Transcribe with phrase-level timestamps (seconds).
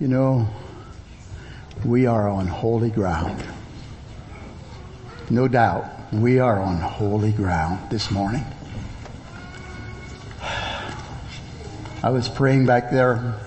[0.00, 0.48] You know,
[1.84, 3.44] we are on holy ground.
[5.30, 8.44] No doubt, we are on holy ground this morning.
[12.02, 13.40] I was praying back there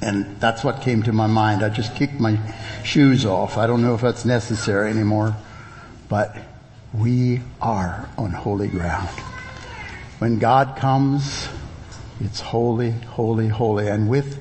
[0.00, 1.64] and that's what came to my mind.
[1.64, 2.38] I just kicked my
[2.84, 3.58] shoes off.
[3.58, 5.36] I don't know if that's necessary anymore,
[6.08, 6.34] but
[6.94, 9.08] we are on holy ground.
[10.20, 11.48] When God comes,
[12.20, 13.88] it's holy, holy, holy.
[13.88, 14.40] And with,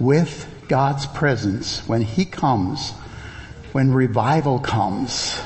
[0.00, 2.90] with God's presence, when He comes,
[3.72, 5.38] when revival comes,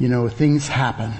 [0.00, 1.12] you know, things happen.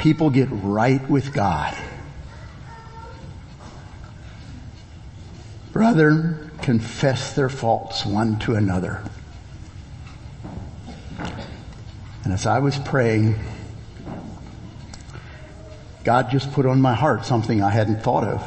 [0.00, 1.76] People get right with God.
[5.72, 9.02] Brother, confess their faults one to another.
[12.24, 13.36] And as I was praying,
[16.08, 18.42] God just put on my heart something I hadn't thought of.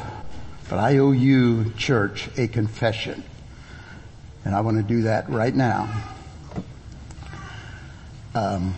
[0.68, 3.22] But I owe you, church, a confession.
[4.44, 5.88] And I want to do that right now.
[8.34, 8.74] Um,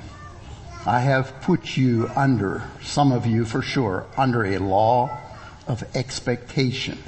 [0.85, 5.19] I have put you under, some of you for sure, under a law
[5.67, 6.99] of expectation.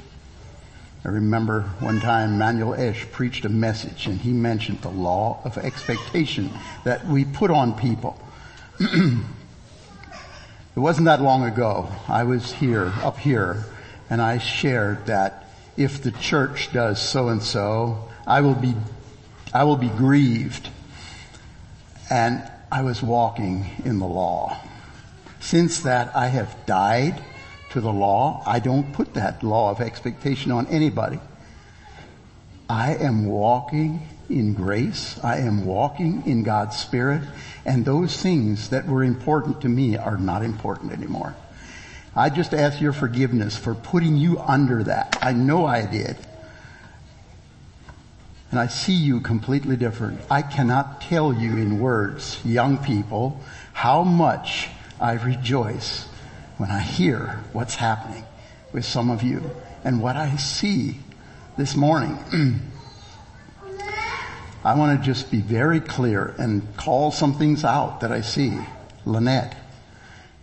[1.05, 5.59] I remember one time Manuel Esch preached a message and he mentioned the law of
[5.59, 6.49] expectation
[6.85, 8.19] that we put on people.
[10.77, 11.89] it wasn't that long ago.
[12.07, 13.65] I was here, up here,
[14.11, 18.75] and I shared that if the church does so and so, I will be,
[19.51, 20.69] I will be grieved.
[22.11, 24.59] And I was walking in the law.
[25.39, 27.23] Since that, I have died
[27.71, 28.43] to the law.
[28.45, 31.19] I don't put that law of expectation on anybody.
[32.69, 35.19] I am walking in grace.
[35.23, 37.21] I am walking in God's Spirit.
[37.65, 41.35] And those things that were important to me are not important anymore.
[42.15, 45.17] I just ask your forgiveness for putting you under that.
[45.21, 46.17] I know I did.
[48.49, 50.21] And I see you completely different.
[50.29, 53.41] I cannot tell you in words, young people,
[53.73, 54.69] how much
[54.99, 56.07] I rejoice
[56.57, 58.23] when I hear what's happening
[58.71, 59.51] with some of you
[59.83, 60.99] and what I see
[61.57, 62.17] this morning.
[64.67, 68.59] I want to just be very clear and call some things out that I see.
[69.05, 69.55] Lynette,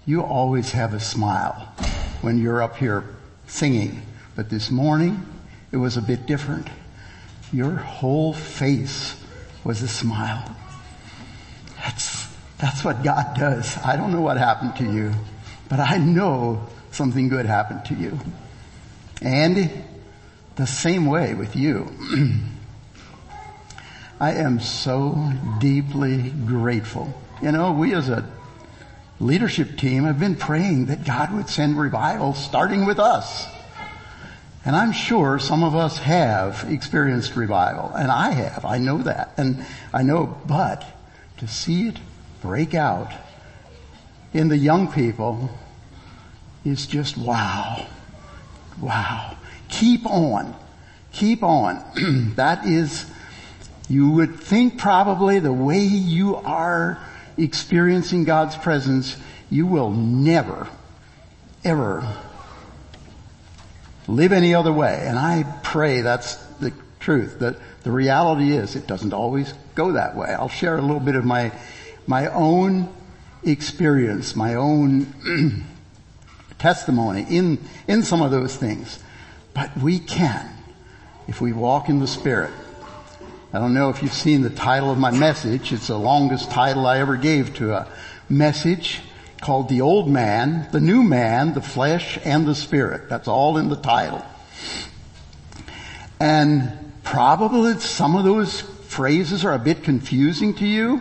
[0.06, 1.74] you always have a smile
[2.22, 3.04] when you're up here
[3.46, 4.00] singing,
[4.34, 5.26] but this morning
[5.72, 6.68] it was a bit different.
[7.52, 9.22] Your whole face
[9.62, 10.56] was a smile.
[11.82, 13.76] That's, that's what God does.
[13.84, 15.12] I don't know what happened to you.
[15.68, 18.18] But I know something good happened to you.
[19.20, 19.84] And
[20.56, 21.92] the same way with you.
[24.24, 27.12] I am so deeply grateful.
[27.42, 28.26] You know, we as a
[29.20, 33.46] leadership team have been praying that God would send revival starting with us.
[34.64, 38.64] And I'm sure some of us have experienced revival, and I have.
[38.64, 39.34] I know that.
[39.36, 39.62] And
[39.92, 40.86] I know, but
[41.36, 41.98] to see it
[42.40, 43.12] break out
[44.32, 45.50] in the young people
[46.64, 47.88] is just wow.
[48.80, 49.36] Wow.
[49.68, 50.56] Keep on.
[51.12, 52.32] Keep on.
[52.36, 53.04] that is,
[53.88, 56.98] you would think probably the way you are
[57.36, 59.16] experiencing God's presence,
[59.50, 60.68] you will never,
[61.64, 62.16] ever
[64.06, 65.04] live any other way.
[65.06, 67.40] And I pray that's the truth.
[67.40, 70.28] That the reality is it doesn't always go that way.
[70.28, 71.52] I'll share a little bit of my,
[72.06, 72.88] my own
[73.42, 75.64] experience, my own
[76.58, 78.98] testimony in, in some of those things.
[79.52, 80.50] But we can
[81.28, 82.50] if we walk in the Spirit.
[83.54, 85.72] I don't know if you've seen the title of my message.
[85.72, 87.88] It's the longest title I ever gave to a
[88.28, 89.00] message
[89.40, 93.08] called The Old Man, The New Man, The Flesh, and the Spirit.
[93.08, 94.24] That's all in the title.
[96.18, 101.00] And probably some of those phrases are a bit confusing to you.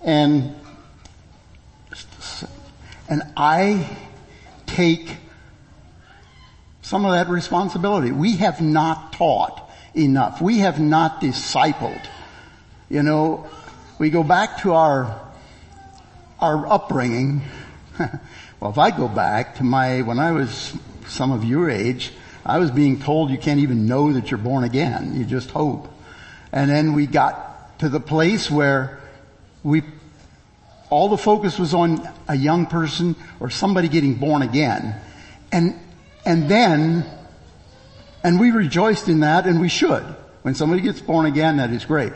[0.00, 0.54] And
[3.08, 3.98] and I
[4.66, 5.16] take
[6.82, 8.12] some of that responsibility.
[8.12, 10.40] We have not taught enough.
[10.40, 12.04] We have not discipled.
[12.88, 13.48] You know,
[13.98, 15.20] we go back to our,
[16.40, 17.42] our upbringing.
[18.60, 20.74] well, if I go back to my, when I was
[21.06, 22.12] some of your age,
[22.44, 25.16] I was being told you can't even know that you're born again.
[25.16, 25.92] You just hope.
[26.52, 29.00] And then we got to the place where
[29.62, 29.82] we
[30.90, 34.94] all the focus was on a young person or somebody getting born again.
[35.52, 35.78] And,
[36.24, 37.04] and then,
[38.28, 40.04] and we rejoiced in that and we should.
[40.42, 42.12] When somebody gets born again, that is great.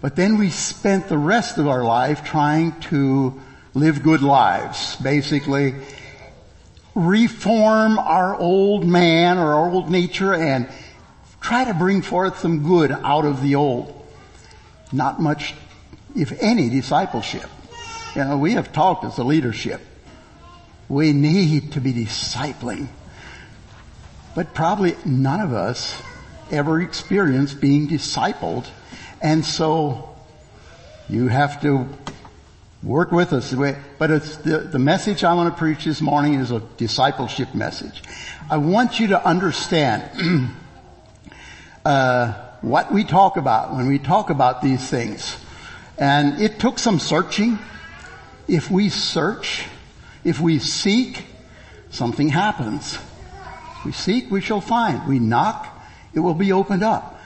[0.00, 3.40] But then we spent the rest of our life trying to
[3.72, 4.96] live good lives.
[4.96, 5.76] Basically,
[6.96, 10.68] reform our old man or our old nature and
[11.40, 14.04] try to bring forth some good out of the old.
[14.90, 15.54] Not much,
[16.16, 17.48] if any, discipleship.
[18.16, 19.82] You know, we have talked as a leadership.
[20.88, 22.88] We need to be discipling.
[24.34, 26.00] But probably none of us
[26.50, 28.66] ever experienced being discipled.
[29.20, 30.14] And so
[31.08, 31.88] you have to
[32.82, 33.52] work with us.
[33.52, 38.02] But it's the, the message I want to preach this morning is a discipleship message.
[38.50, 40.50] I want you to understand
[41.84, 45.36] uh, what we talk about when we talk about these things.
[45.98, 47.58] And it took some searching.
[48.48, 49.66] If we search,
[50.24, 51.24] if we seek,
[51.90, 52.98] something happens.
[53.84, 55.06] We seek, we shall find.
[55.08, 55.66] We knock,
[56.14, 57.20] it will be opened up.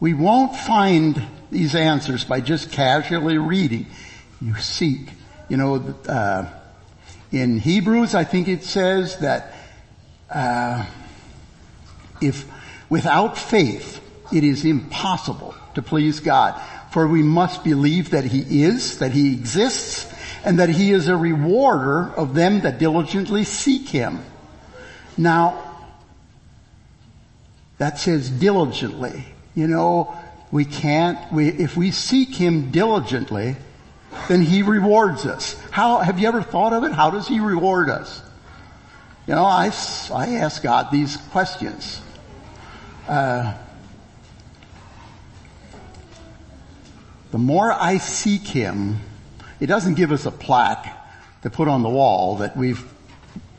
[0.00, 3.86] We won't find these answers by just casually reading.
[4.40, 5.08] You seek.
[5.48, 6.46] You know, uh,
[7.32, 9.54] in Hebrews, I think it says that
[10.30, 10.84] uh,
[12.20, 12.46] if
[12.90, 14.00] without faith
[14.32, 16.60] it is impossible to please God,
[16.90, 20.12] for we must believe that He is, that He exists,
[20.44, 24.20] and that He is a rewarder of them that diligently seek Him.
[25.16, 25.63] Now,
[27.84, 29.26] that says diligently.
[29.54, 30.16] You know,
[30.50, 33.56] we can't, we, if we seek Him diligently,
[34.26, 35.60] then He rewards us.
[35.70, 36.92] How, have you ever thought of it?
[36.92, 38.22] How does He reward us?
[39.26, 39.66] You know, I,
[40.10, 42.00] I ask God these questions.
[43.06, 43.52] Uh,
[47.32, 48.98] the more I seek Him,
[49.60, 50.86] it doesn't give us a plaque
[51.42, 52.82] to put on the wall that we've,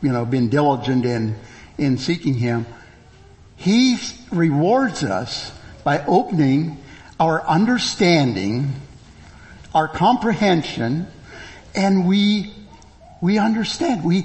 [0.01, 1.35] you know, been diligent in,
[1.77, 2.65] in seeking Him.
[3.55, 3.97] He
[4.31, 5.51] rewards us
[5.83, 6.83] by opening
[7.19, 8.73] our understanding,
[9.73, 11.07] our comprehension,
[11.73, 12.53] and we,
[13.21, 14.03] we understand.
[14.03, 14.23] We,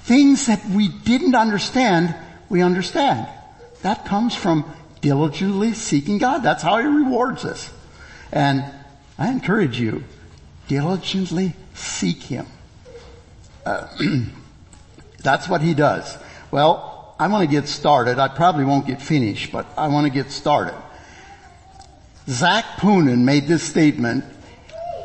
[0.00, 2.14] things that we didn't understand,
[2.48, 3.28] we understand.
[3.82, 4.64] That comes from
[5.00, 6.38] diligently seeking God.
[6.38, 7.70] That's how He rewards us.
[8.32, 8.64] And
[9.18, 10.04] I encourage you,
[10.66, 12.46] diligently seek Him.
[13.64, 13.88] Uh,
[15.18, 16.16] that's what He does.
[16.50, 18.18] Well, I want to get started.
[18.18, 20.74] I probably won't get finished, but I want to get started.
[22.28, 24.24] Zac Poonen made this statement.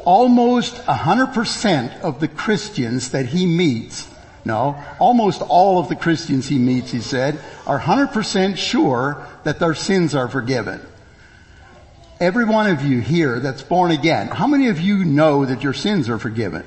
[0.06, 4.10] Almost 100% of the Christians that he meets,
[4.44, 9.74] no, almost all of the Christians he meets, he said, are 100% sure that their
[9.74, 10.81] sins are forgiven.
[12.19, 15.74] Every one of you here that's born again, how many of you know that your
[15.74, 16.66] sins are forgiven?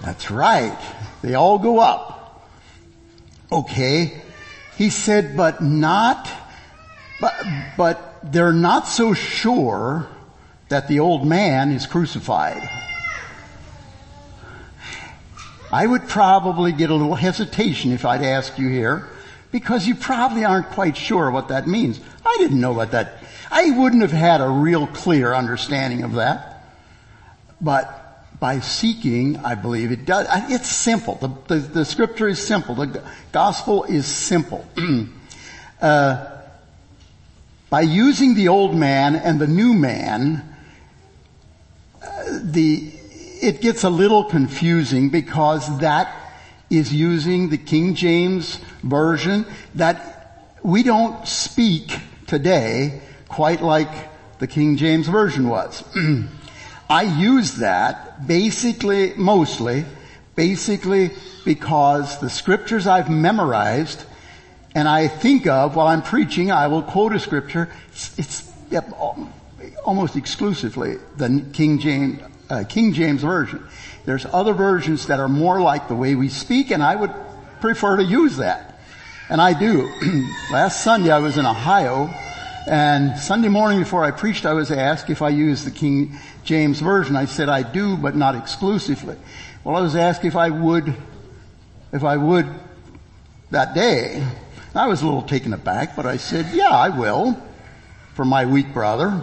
[0.00, 0.78] That's right.
[1.22, 2.23] They all go up.
[3.54, 4.20] Okay.
[4.76, 6.28] He said, but not,
[7.20, 7.34] but,
[7.76, 10.08] but they're not so sure
[10.68, 12.68] that the old man is crucified.
[15.70, 19.08] I would probably get a little hesitation if I'd ask you here,
[19.52, 22.00] because you probably aren't quite sure what that means.
[22.26, 23.18] I didn't know what that,
[23.52, 26.64] I wouldn't have had a real clear understanding of that.
[27.60, 28.03] But
[28.44, 30.26] by seeking, I believe it does.
[30.50, 31.14] It's simple.
[31.14, 32.74] The, the, the scripture is simple.
[32.74, 33.02] The
[33.32, 34.68] gospel is simple.
[35.80, 36.26] uh,
[37.70, 40.44] by using the old man and the new man,
[42.02, 42.92] uh, the
[43.40, 46.14] it gets a little confusing because that
[46.68, 54.76] is using the King James version that we don't speak today quite like the King
[54.76, 55.82] James version was.
[56.88, 59.84] I use that basically, mostly,
[60.36, 61.10] basically
[61.44, 64.04] because the scriptures I've memorized
[64.74, 67.70] and I think of while I'm preaching, I will quote a scripture.
[67.92, 68.92] It's, it's yep,
[69.84, 73.64] almost exclusively the King James, uh, King James version.
[74.04, 77.14] There's other versions that are more like the way we speak and I would
[77.60, 78.78] prefer to use that.
[79.30, 79.90] And I do.
[80.52, 82.12] Last Sunday I was in Ohio
[82.66, 86.80] and Sunday morning before I preached, I was asked if I used the King James
[86.80, 87.16] Version.
[87.16, 89.16] I said I do, but not exclusively.
[89.62, 90.94] Well, I was asked if I would,
[91.92, 92.46] if I would
[93.50, 94.26] that day.
[94.74, 97.40] I was a little taken aback, but I said, yeah, I will
[98.14, 99.22] for my weak brother.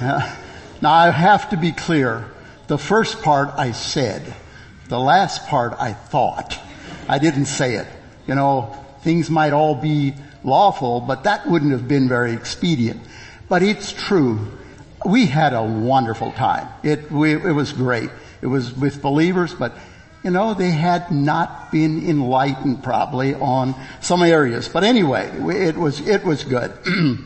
[0.82, 2.24] Now I have to be clear.
[2.66, 4.34] The first part I said.
[4.88, 6.58] The last part I thought.
[7.06, 7.86] I didn't say it.
[8.26, 13.00] You know, things might all be lawful, but that wouldn't have been very expedient.
[13.48, 14.46] But it's true.
[15.04, 16.68] We had a wonderful time.
[16.82, 18.10] It, we, it was great.
[18.42, 19.76] It was with believers, but
[20.22, 24.68] you know, they had not been enlightened probably on some areas.
[24.68, 25.28] But anyway,
[25.66, 26.72] it was, it was good.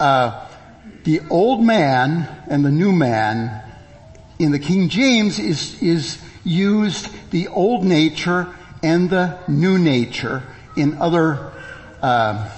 [0.00, 0.46] uh,
[1.04, 3.62] the old man and the new man
[4.38, 10.42] in the King James is, is used the old nature and the new nature
[10.76, 11.52] in other,
[12.02, 12.50] uh,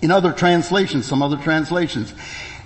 [0.00, 2.14] in other translations, some other translations.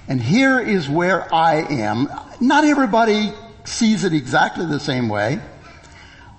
[0.09, 2.09] And here is where I am.
[2.41, 3.33] Not everybody
[3.65, 5.41] sees it exactly the same way,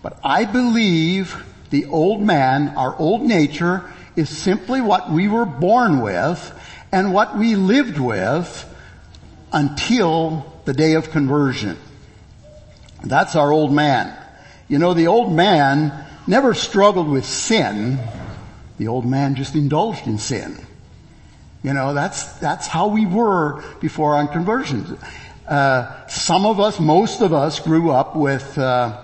[0.01, 6.01] but I believe the old man, our old nature, is simply what we were born
[6.01, 6.53] with
[6.91, 8.69] and what we lived with
[9.51, 11.77] until the day of conversion.
[13.03, 14.15] That's our old man.
[14.67, 17.99] You know, the old man never struggled with sin.
[18.77, 20.57] The old man just indulged in sin.
[21.63, 24.97] You know, that's, that's how we were before our conversion.
[25.47, 29.01] Uh, some of us, most of us grew up with, uh,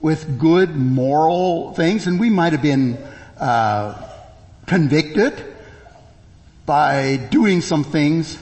[0.00, 2.98] with good moral things and we might have been,
[3.38, 4.06] uh,
[4.66, 5.42] convicted
[6.66, 8.38] by doing some things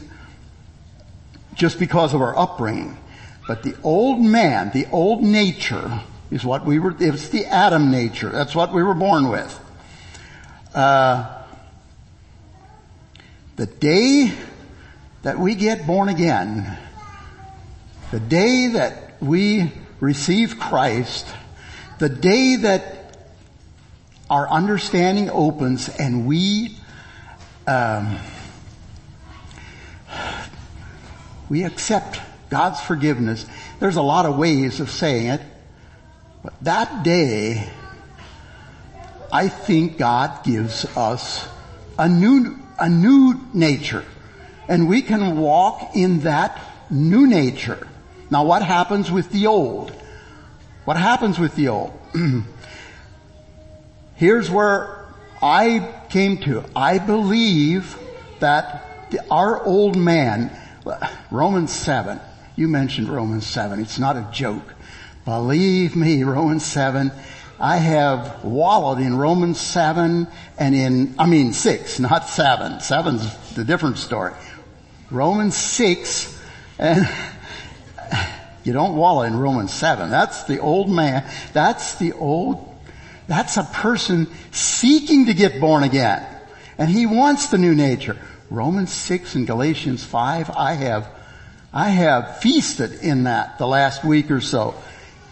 [1.54, 2.98] just because of our upbringing.
[3.46, 6.00] But the old man, the old nature
[6.32, 8.28] is what we were, it's the Adam nature.
[8.30, 9.60] That's what we were born with.
[10.76, 11.42] Uh,
[13.56, 14.30] the day
[15.23, 16.76] that we get born again,
[18.11, 21.26] the day that we receive Christ,
[21.99, 23.16] the day that
[24.28, 26.76] our understanding opens and we
[27.66, 28.18] um,
[31.49, 33.47] we accept God's forgiveness.
[33.80, 35.40] There's a lot of ways of saying it,
[36.45, 37.66] but that day,
[39.33, 41.49] I think God gives us
[41.99, 44.04] a new, a new nature.
[44.68, 47.87] And we can walk in that new nature.
[48.30, 49.92] Now what happens with the old?
[50.85, 51.99] What happens with the old?
[54.14, 55.06] Here's where
[55.42, 56.64] I came to.
[56.75, 57.97] I believe
[58.40, 60.50] that the, our old man,
[61.30, 62.21] Romans 7,
[62.56, 63.80] you mentioned Romans 7.
[63.80, 64.75] It's not a joke.
[65.25, 67.12] Believe me, Romans 7.
[67.58, 70.26] I have wallowed in Romans 7
[70.58, 72.72] and in, I mean 6, not 7.
[72.75, 74.34] 7's the different story.
[75.10, 76.36] Romans 6
[76.78, 77.08] and
[78.64, 80.10] you don't wallow in Romans 7.
[80.10, 81.28] That's the old man.
[81.52, 82.75] That's the old,
[83.26, 86.26] that's a person seeking to get born again.
[86.78, 88.18] And he wants the new nature.
[88.50, 91.08] Romans 6 and Galatians 5, I have,
[91.72, 94.75] I have feasted in that the last week or so.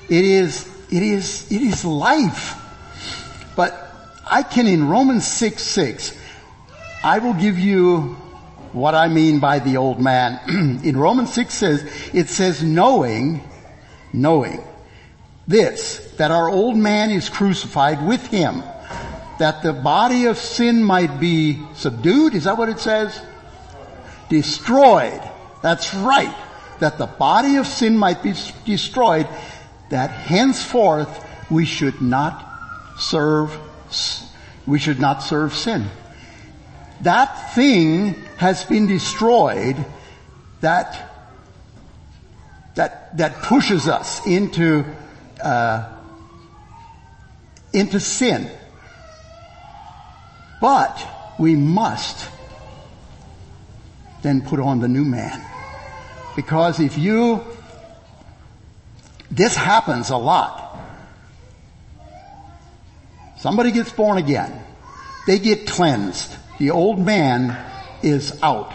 [0.08, 2.60] It is, it is, it is life.
[3.56, 3.72] But
[4.26, 6.16] I can in Romans 6, 6,
[7.02, 8.16] I will give you
[8.72, 10.80] what I mean by the old man.
[10.84, 13.48] in Romans 6 says, it says knowing,
[14.12, 14.62] knowing
[15.46, 18.62] this, that our old man is crucified with him
[19.38, 22.34] that the body of sin might be subdued.
[22.34, 23.20] Is that what it says?
[24.28, 25.20] Destroyed.
[25.62, 26.34] That's right.
[26.80, 29.28] That the body of sin might be destroyed,
[29.90, 32.50] that henceforth we should not
[32.98, 33.56] serve,
[34.66, 35.86] we should not serve sin.
[37.02, 39.76] That thing has been destroyed
[40.60, 41.12] that,
[42.76, 44.84] that, that pushes us into,
[45.42, 45.92] uh,
[47.72, 48.50] into sin.
[50.60, 51.06] But
[51.38, 52.30] we must
[54.22, 55.44] then put on the new man.
[56.34, 57.44] Because if you,
[59.30, 60.78] this happens a lot.
[63.38, 64.64] Somebody gets born again.
[65.26, 66.34] They get cleansed.
[66.58, 67.56] The old man
[68.02, 68.72] is out.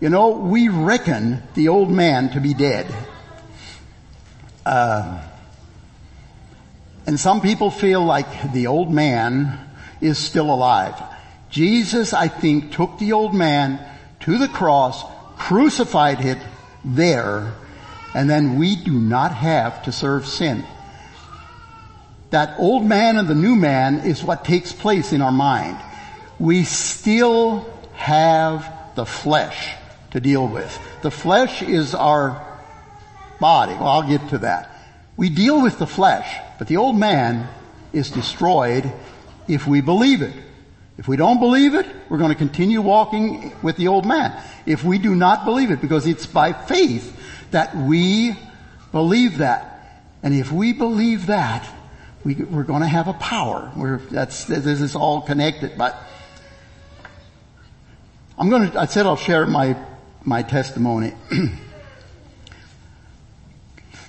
[0.00, 2.92] You know, we reckon the old man to be dead.
[4.66, 5.22] Uh,
[7.06, 9.58] and some people feel like the old man
[10.00, 11.00] is still alive.
[11.50, 13.80] Jesus, I think, took the old man
[14.20, 15.04] to the cross,
[15.36, 16.38] crucified it
[16.84, 17.54] there,
[18.14, 20.64] and then we do not have to serve sin.
[22.30, 25.78] That old man and the new man is what takes place in our mind.
[26.38, 29.74] We still have the flesh
[30.12, 30.78] to deal with.
[31.02, 32.46] The flesh is our
[33.38, 33.74] body.
[33.74, 34.70] Well, I'll get to that.
[35.16, 37.48] We deal with the flesh, but the old man
[37.92, 38.90] is destroyed
[39.46, 40.34] if we believe it.
[41.02, 44.40] If we don't believe it, we're going to continue walking with the old man.
[44.66, 48.36] If we do not believe it, because it's by faith that we
[48.92, 49.98] believe that.
[50.22, 51.68] And if we believe that,
[52.22, 53.72] we, are going to have a power.
[53.74, 56.00] We're, that's, this is all connected, but
[58.38, 59.76] I'm going to, I said I'll share my,
[60.22, 61.14] my testimony.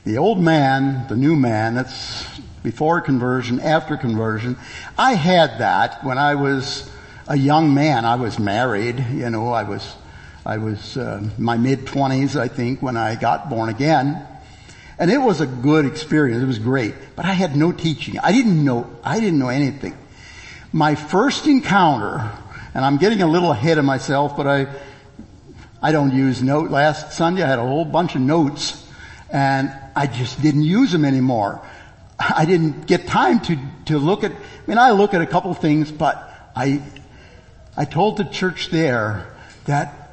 [0.06, 2.24] the old man, the new man, that's
[2.64, 4.58] before conversion, after conversion.
[4.98, 6.90] I had that when I was
[7.28, 8.06] a young man.
[8.06, 9.96] I was married, you know, I was,
[10.46, 14.26] I was, uh, my mid twenties, I think, when I got born again.
[14.98, 16.42] And it was a good experience.
[16.42, 16.96] It was great.
[17.16, 18.18] But I had no teaching.
[18.20, 19.98] I didn't know, I didn't know anything.
[20.72, 22.32] My first encounter,
[22.74, 24.68] and I'm getting a little ahead of myself, but I,
[25.82, 26.72] I don't use note.
[26.72, 28.80] Last Sunday I had a whole bunch of notes
[29.30, 31.62] and I just didn't use them anymore.
[32.36, 34.38] I didn't get time to, to look at, I
[34.68, 36.82] mean I look at a couple things, but I,
[37.76, 39.34] I told the church there
[39.66, 40.12] that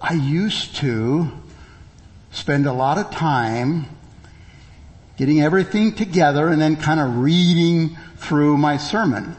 [0.00, 1.30] I used to
[2.30, 3.86] spend a lot of time
[5.16, 9.34] getting everything together and then kind of reading through my sermon.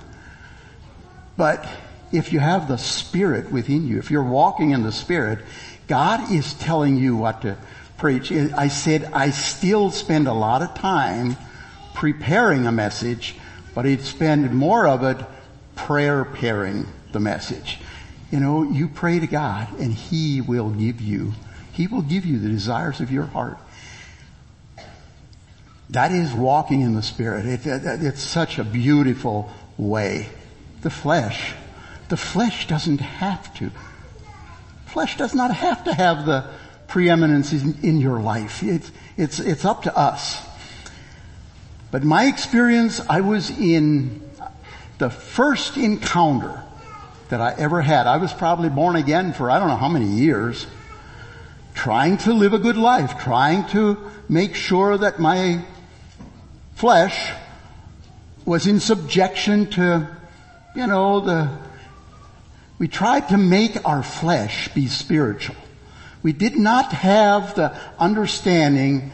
[1.35, 1.67] But
[2.11, 5.39] if you have the Spirit within you, if you're walking in the Spirit,
[5.87, 7.57] God is telling you what to
[7.97, 8.31] preach.
[8.31, 11.37] I said I still spend a lot of time
[11.97, 13.35] preparing a message,
[13.73, 15.17] but I'd spend more of it
[15.75, 17.79] prayer pairing the message.
[18.29, 21.33] You know, you pray to God and He will give you,
[21.71, 23.57] He will give you the desires of your heart.
[25.89, 27.47] That is walking in the Spirit.
[27.47, 30.29] It, it, it's such a beautiful way.
[30.81, 31.55] The flesh,
[32.09, 33.71] the flesh doesn't have to.
[34.85, 36.47] Flesh does not have to have the
[36.87, 38.61] preeminence in, in your life.
[38.61, 40.45] It's, it's, it's up to us.
[41.91, 44.29] But in my experience, I was in
[44.97, 46.63] the first encounter
[47.29, 48.07] that I ever had.
[48.07, 50.65] I was probably born again for I don't know how many years,
[51.73, 55.63] trying to live a good life, trying to make sure that my
[56.75, 57.31] flesh
[58.45, 60.07] was in subjection to,
[60.75, 61.57] you know, the,
[62.79, 65.55] we tried to make our flesh be spiritual.
[66.23, 69.11] We did not have the understanding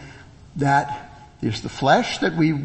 [0.56, 1.03] that
[1.44, 2.58] there's the flesh that we,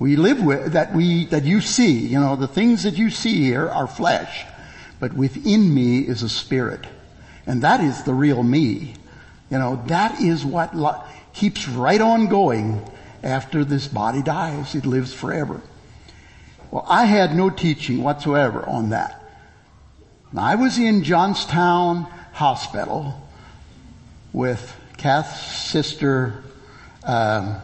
[0.00, 3.44] we live with, that we, that you see, you know, the things that you see
[3.44, 4.44] here are flesh.
[4.98, 6.84] But within me is a spirit.
[7.46, 8.94] And that is the real me.
[9.50, 10.74] You know, that is what
[11.32, 12.84] keeps right on going
[13.22, 14.74] after this body dies.
[14.74, 15.60] It lives forever.
[16.72, 19.22] Well, I had no teaching whatsoever on that.
[20.36, 23.14] I was in Johnstown Hospital
[24.32, 26.42] with Kath's sister,
[27.04, 27.56] um,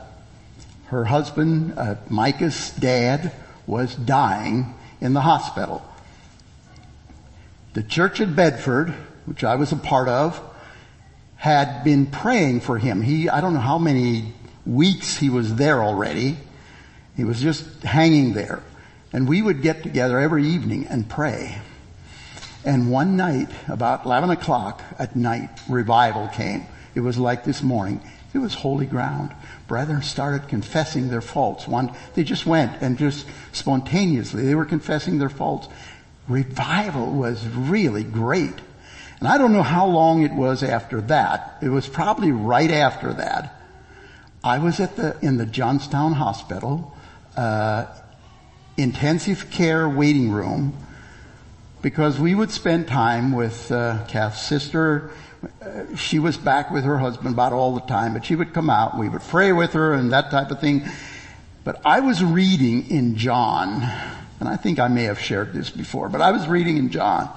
[0.89, 3.33] her husband, uh, Micah's dad,
[3.67, 5.85] was dying in the hospital.
[7.75, 8.91] The church at Bedford,
[9.27, 10.41] which I was a part of,
[11.37, 13.03] had been praying for him.
[13.03, 14.33] He, I don't know how many
[14.65, 16.39] weeks he was there already.
[17.17, 18.63] He was just hanging there.
[19.13, 21.61] And we would get together every evening and pray.
[22.65, 26.67] And one night, about 11 o'clock at night, revival came.
[26.95, 28.01] It was like this morning.
[28.39, 29.35] It was holy ground.
[29.67, 31.69] Brethren started confessing their faults.
[31.69, 35.69] One, they just went and just spontaneously, they were confessing their faults.
[36.29, 38.55] Revival was really great.
[39.19, 41.59] And I don't know how long it was after that.
[41.61, 43.59] It was probably right after that
[44.43, 46.97] I was at the, in the Johnstown Hospital,
[47.37, 47.87] uh,
[48.77, 50.77] intensive care waiting room
[51.83, 55.11] because we would spend time with, uh, Kath's sister.
[55.97, 58.93] She was back with her husband about all the time, but she would come out
[58.93, 60.83] and we would pray with her and that type of thing.
[61.65, 63.83] But I was reading in John,
[64.41, 67.29] and I think I may have shared this before, but I was reading in John.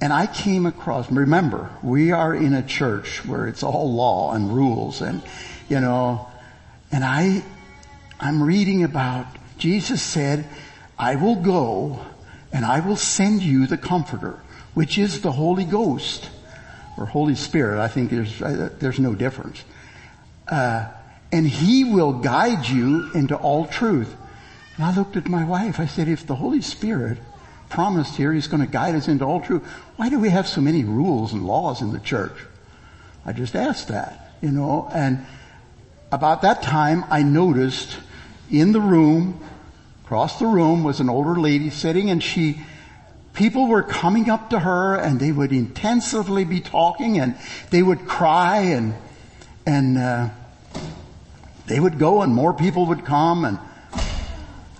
[0.00, 4.54] And I came across, remember, we are in a church where it's all law and
[4.54, 5.22] rules and
[5.68, 6.28] you know,
[6.92, 7.42] and I,
[8.20, 9.26] I'm reading about,
[9.58, 10.46] Jesus said,
[10.98, 12.00] I will go
[12.52, 14.40] and I will send you the comforter,
[14.74, 16.30] which is the Holy Ghost
[16.96, 17.80] or Holy Spirit.
[17.80, 19.64] I think there's, there's no difference.
[20.48, 20.88] Uh,
[21.32, 24.14] and he will guide you into all truth.
[24.76, 25.80] And I looked at my wife.
[25.80, 27.18] I said, if the Holy Spirit
[27.68, 29.64] promised here he's going to guide us into all truth,
[29.96, 32.36] why do we have so many rules and laws in the church?
[33.24, 35.26] I just asked that, you know, and
[36.12, 37.96] about that time, I noticed
[38.50, 39.40] in the room,
[40.04, 42.60] across the room was an older lady sitting and she,
[43.36, 47.36] people were coming up to her and they would intensively be talking and
[47.70, 48.94] they would cry and,
[49.64, 50.28] and, uh,
[51.66, 53.58] they would go and more people would come and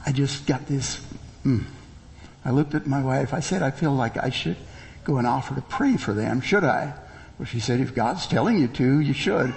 [0.06, 1.00] I just got this,
[1.44, 1.64] mm.
[2.44, 3.34] I looked at my wife.
[3.34, 4.56] I said, I feel like I should
[5.04, 6.40] go and offer to pray for them.
[6.40, 6.94] Should I?
[7.38, 9.52] Well, she said, if God's telling you to, you should.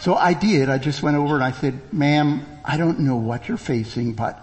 [0.00, 0.70] So I did.
[0.70, 4.40] I just went over and I said, ma'am, I don't know what you're facing, but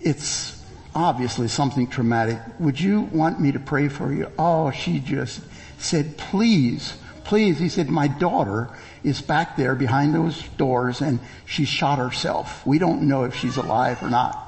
[0.00, 0.57] it's
[0.94, 2.38] obviously something traumatic.
[2.58, 4.30] Would you want me to pray for you?
[4.38, 5.40] Oh, she just
[5.78, 7.58] said, please, please.
[7.58, 8.68] He said, my daughter
[9.04, 12.66] is back there behind those doors and she shot herself.
[12.66, 14.44] We don't know if she's alive or not.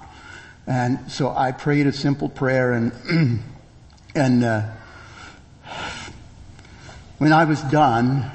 [0.66, 3.40] And so I prayed a simple prayer and,
[4.14, 4.70] and, uh,
[7.18, 8.31] when I was done,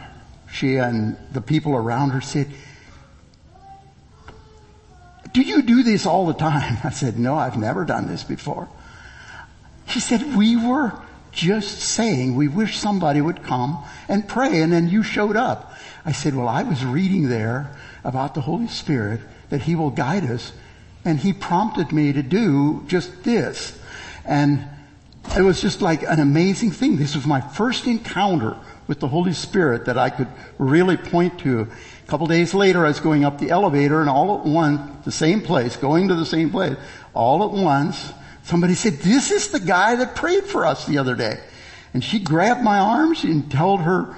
[0.52, 2.48] she and the people around her said,
[5.36, 6.78] do you do this all the time?
[6.84, 8.69] I said, no, I've never done this before.
[9.88, 10.93] She said, we were
[11.32, 15.74] just saying we wish somebody would come and pray and then you showed up.
[16.06, 19.19] I said, well, I was reading there about the Holy Spirit
[19.50, 20.54] that He will guide us
[21.04, 23.78] and He prompted me to do just this.
[24.24, 24.65] And
[25.38, 26.95] it was just like an amazing thing.
[26.95, 28.56] This was my first encounter
[28.88, 31.67] with the Holy Spirit that I could really point to.
[32.06, 35.12] A couple days later, I was going up the elevator and all at once, the
[35.12, 36.78] same place, going to the same place,
[37.15, 38.13] all at once,
[38.44, 41.39] somebody said, this is the guy that prayed for us the other day.
[41.96, 44.15] And she grabbed my arms and told her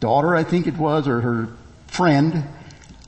[0.00, 1.48] daughter, I think it was, or her
[1.88, 2.44] friend,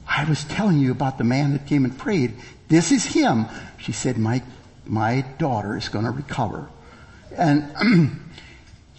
[0.06, 2.34] I was telling you about the man that came and prayed.
[2.68, 3.46] This is him.
[3.78, 4.42] She said, my,
[4.84, 6.68] my daughter is going to recover.
[7.34, 8.20] And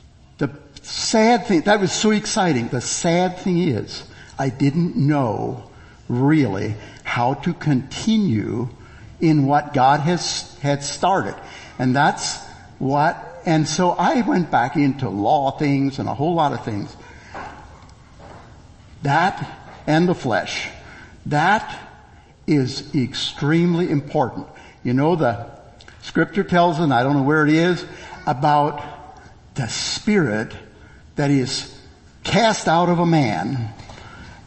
[0.40, 0.50] the
[0.82, 2.70] sad thing, that was so exciting.
[2.70, 4.06] The sad thing is,
[4.40, 5.70] I didn't know
[6.08, 8.70] really how to continue
[9.20, 11.36] in what God has, had started.
[11.78, 12.42] And that's
[12.80, 16.96] what, and so I went back into law things and a whole lot of things.
[19.04, 20.70] That and the flesh.
[21.26, 21.78] That
[22.48, 24.48] is extremely important.
[24.84, 25.48] You know, the
[26.02, 27.86] scripture tells and I don't know where it is,
[28.26, 28.82] about
[29.56, 30.54] the spirit
[31.16, 31.78] that is
[32.24, 33.74] cast out of a man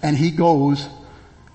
[0.03, 0.89] and he goes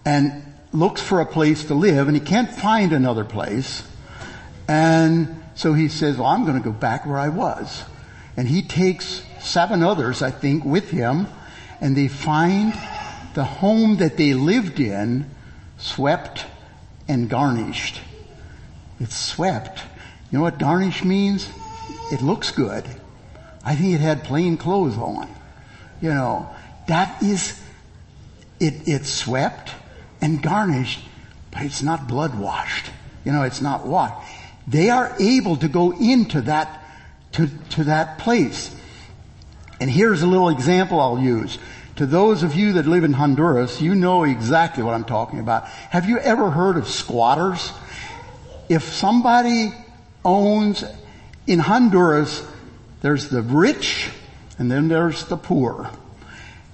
[0.06, 3.88] and looks for a place to live and he can't find another place.
[4.68, 7.84] And so he says, well, I'm going to go back where I was.
[8.36, 11.28] And he takes seven others, I think, with him
[11.82, 12.74] and they find
[13.34, 15.30] the home that they lived in
[15.78, 16.46] swept
[17.08, 18.02] and garnished.
[19.00, 19.80] It's swept.
[20.32, 21.48] You know what garnish means?
[22.12, 22.84] It looks good.
[23.64, 25.30] I think it had plain clothes on.
[26.02, 26.50] You know,
[26.88, 27.62] that is,
[28.60, 29.72] it, it's swept
[30.22, 31.00] and garnished,
[31.52, 32.92] but it's not blood washed.
[33.24, 34.16] You know, it's not washed.
[34.68, 36.84] They are able to go into that,
[37.34, 38.74] to, to that place.
[39.80, 41.58] And here's a little example I'll use.
[41.98, 45.66] To those of you that live in Honduras, you know exactly what I'm talking about.
[45.66, 47.72] Have you ever heard of squatters?
[48.70, 49.74] If somebody
[50.24, 50.84] owns,
[51.48, 52.46] in Honduras,
[53.02, 54.10] there's the rich
[54.60, 55.90] and then there's the poor.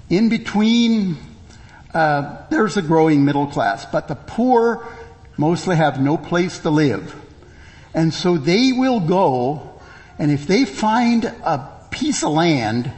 [0.10, 1.17] In between,
[1.93, 4.88] uh, there's a growing middle class, but the poor
[5.38, 7.15] mostly have no place to live.
[7.93, 9.79] And so they will go,
[10.17, 12.91] and if they find a piece of land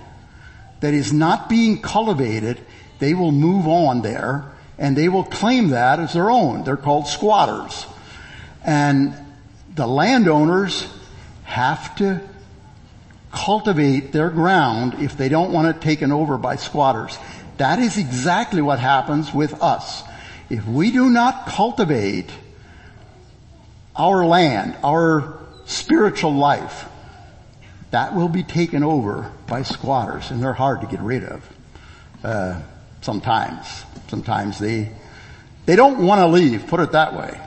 [0.79, 2.60] that is not being cultivated,
[2.99, 6.63] they will move on there and they will claim that as their own.
[6.63, 7.86] They're called squatters.
[8.63, 9.13] And
[9.73, 10.88] the landowners
[11.43, 12.21] have to
[13.31, 17.17] cultivate their ground if they don't want it taken over by squatters.
[17.58, 20.04] That is exactly what happens with us.
[20.50, 22.30] If we do not cultivate
[23.96, 26.86] our land, our spiritual life,
[27.91, 31.50] that will be taken over by squatters and they're hard to get rid of.
[32.24, 32.62] Uh,
[33.02, 34.91] sometimes, sometimes they,
[35.65, 37.39] they don't want to leave, put it that way.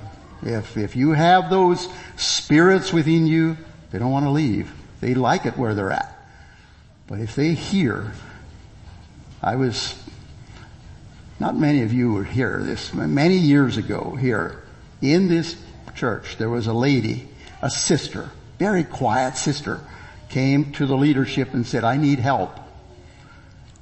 [0.42, 3.57] If, if you have those spirits within you,
[3.90, 4.73] they don't want to leave.
[5.01, 6.14] They like it where they're at.
[7.07, 8.12] But if they hear,
[9.42, 9.94] I was,
[11.38, 14.62] not many of you were here this, many years ago here,
[15.01, 15.57] in this
[15.94, 17.29] church, there was a lady,
[17.62, 19.81] a sister, very quiet sister,
[20.29, 22.59] came to the leadership and said, I need help.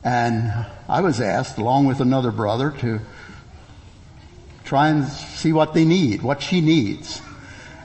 [0.04, 3.00] And I was asked, along with another brother, to
[4.64, 7.20] try and see what they need, what she needs.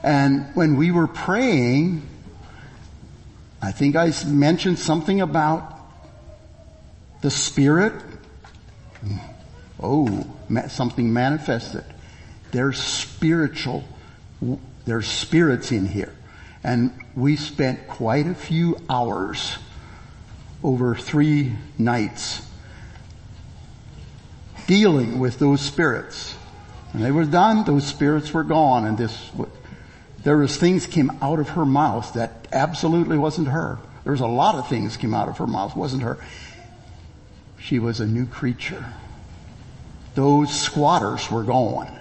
[0.03, 2.07] And when we were praying,
[3.61, 5.80] I think I mentioned something about
[7.21, 7.93] the Spirit.
[9.81, 10.27] Oh,
[10.67, 11.85] something manifested.
[12.51, 13.83] There's spiritual,
[14.85, 16.13] there's spirits in here.
[16.63, 19.57] And we spent quite a few hours
[20.63, 22.45] over three nights
[24.67, 26.35] dealing with those spirits.
[26.93, 29.31] And they were done, those spirits were gone, and this,
[30.23, 33.79] there was things came out of her mouth that absolutely wasn't her.
[34.03, 36.19] There was a lot of things came out of her mouth, wasn't her.
[37.61, 38.83] She was a new creature.
[40.15, 41.99] Those squatters were gone.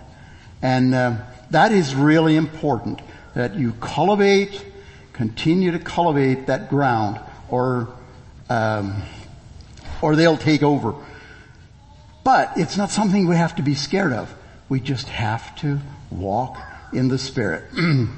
[0.63, 1.17] And uh,
[1.51, 3.01] that is really important
[3.35, 4.65] that you cultivate,
[5.13, 7.89] continue to cultivate that ground or,
[8.49, 9.03] um,
[10.01, 10.95] or they'll take over.
[12.25, 14.35] But it's not something we have to be scared of.
[14.69, 16.59] We just have to walk
[16.93, 17.65] in the Spirit.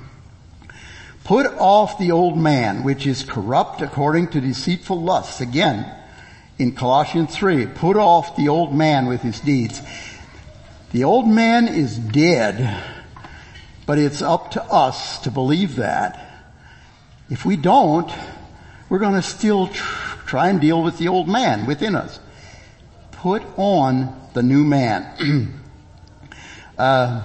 [1.24, 5.40] Put off the old man, which is corrupt according to deceitful lusts.
[5.40, 5.90] Again,
[6.62, 9.83] in Colossians 3, put off the old man with his deeds.
[10.92, 12.83] The old man is dead
[13.85, 16.44] But it's up to us to believe that.
[17.29, 18.11] If we don't,
[18.88, 19.68] we're going to still
[20.25, 22.20] try and deal with the old man within us.
[23.11, 25.61] Put on the new man.
[26.79, 27.22] uh,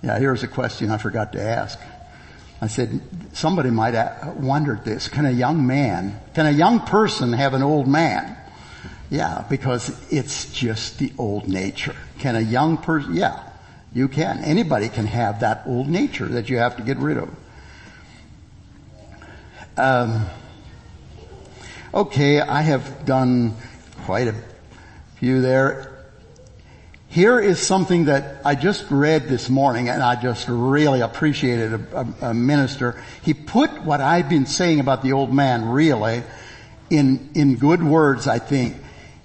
[0.00, 1.78] yeah, here's a question I forgot to ask.
[2.62, 3.00] I said,
[3.32, 5.08] somebody might have wondered this.
[5.08, 8.36] Can a young man, can a young person have an old man?
[9.10, 11.96] Yeah, because it's just the old nature.
[12.20, 13.42] Can a young person, yeah,
[13.92, 14.38] you can.
[14.44, 17.34] Anybody can have that old nature that you have to get rid of.
[19.76, 20.26] Um,
[21.92, 23.56] okay, I have done
[24.04, 24.36] quite a
[25.16, 25.91] few there.
[27.12, 31.98] Here is something that I just read this morning and I just really appreciated a,
[31.98, 32.98] a, a, minister.
[33.20, 36.22] He put what I've been saying about the old man really
[36.88, 38.76] in, in good words, I think.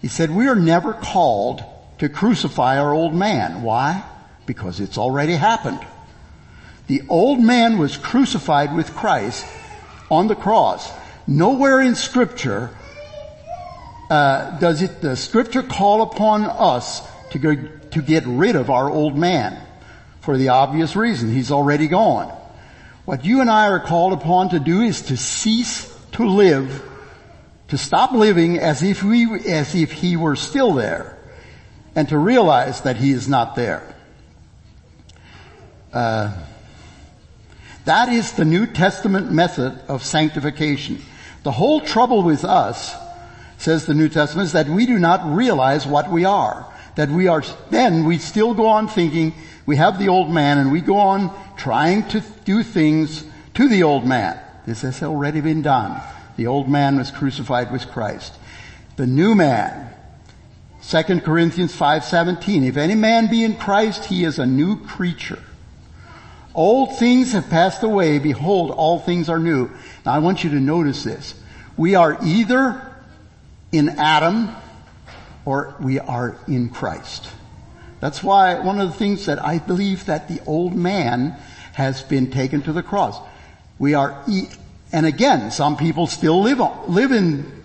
[0.01, 1.63] He said, we are never called
[1.99, 3.61] to crucify our old man.
[3.61, 4.03] Why?
[4.45, 5.79] Because it's already happened.
[6.87, 9.45] The old man was crucified with Christ
[10.11, 10.91] on the cross.
[11.25, 12.69] Nowhere in scripture
[14.09, 17.55] uh, does it the scripture call upon us to go
[17.91, 19.61] to get rid of our old man
[20.21, 22.33] for the obvious reason he's already gone.
[23.05, 26.83] What you and I are called upon to do is to cease to live
[27.69, 31.17] to stop living as if we, as if he were still there
[31.95, 33.95] and to realize that he is not there.
[35.91, 36.37] Uh,
[37.85, 41.01] that is the New Testament method of sanctification.
[41.43, 42.95] The whole trouble with us,
[43.57, 46.71] says the New Testament, is that we do not realize what we are.
[46.97, 49.35] That we are, then we still go on thinking
[49.67, 53.83] we have the old man and we go on trying to do things to the
[53.83, 54.39] old man.
[54.65, 56.01] This has already been done.
[56.37, 58.33] The old man was crucified with Christ.
[58.95, 59.93] The new man,
[60.81, 65.43] 2 Corinthians 5:17, if any man be in Christ, he is a new creature.
[66.55, 69.69] Old things have passed away, behold, all things are new.
[70.03, 71.35] Now I want you to notice this.
[71.77, 72.81] We are either
[73.71, 74.55] in Adam
[75.47, 77.29] or we are in Christ.
[78.01, 81.37] That's why one of the things that I believe that the old man
[81.71, 83.17] has been taken to the cross.
[83.79, 84.25] We are
[84.91, 87.63] and again, some people still live, on, live in,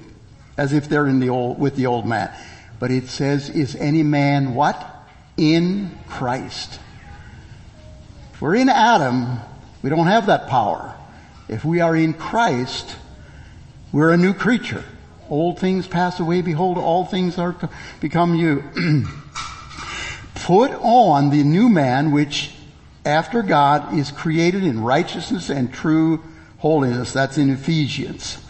[0.56, 2.30] as if they're in the old, with the old man.
[2.78, 4.88] But it says, is any man what?
[5.36, 6.78] In Christ.
[8.32, 9.38] If we're in Adam,
[9.82, 10.94] we don't have that power.
[11.48, 12.94] If we are in Christ,
[13.90, 14.84] we're a new creature.
[15.32, 17.56] Old things pass away, behold, all things are
[18.00, 18.62] become new.
[20.34, 22.54] Put on the new man which
[23.06, 26.22] after God is created in righteousness and true
[26.58, 27.14] holiness.
[27.14, 28.44] That's in Ephesians.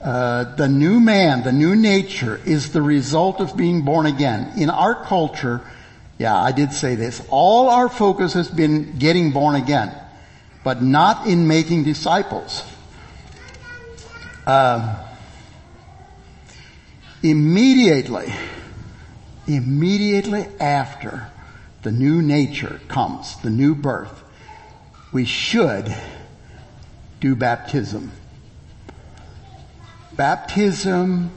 [0.00, 4.52] Uh, the new man, the new nature is the result of being born again.
[4.56, 5.60] In our culture,
[6.18, 9.92] yeah, I did say this, all our focus has been getting born again,
[10.62, 12.62] but not in making disciples.
[14.46, 15.04] Uh,
[17.20, 18.32] immediately,
[19.48, 21.26] immediately after
[21.82, 24.22] the new nature comes, the new birth,
[25.12, 25.92] we should
[27.20, 28.12] do baptism.
[30.12, 31.32] Baptism,